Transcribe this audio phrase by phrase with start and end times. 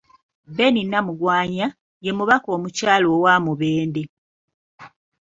[0.55, 1.67] Benny Namugwanya,
[2.05, 4.03] ye mubaka omukyala owa Mubende.